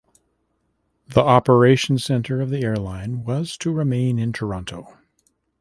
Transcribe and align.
The 1.09 1.21
operation 1.21 1.99
centre 1.99 2.41
of 2.41 2.49
the 2.49 2.63
airline 2.63 3.23
was 3.23 3.55
to 3.57 3.71
remain 3.71 4.17
in 4.17 4.33
Toronto. 4.33 4.97